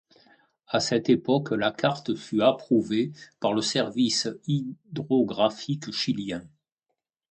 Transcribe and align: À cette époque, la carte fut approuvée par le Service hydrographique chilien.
À 0.67 0.79
cette 0.79 1.11
époque, 1.11 1.51
la 1.51 1.71
carte 1.71 2.15
fut 2.15 2.41
approuvée 2.41 3.11
par 3.39 3.53
le 3.53 3.61
Service 3.61 4.29
hydrographique 4.47 5.91
chilien. 5.91 6.41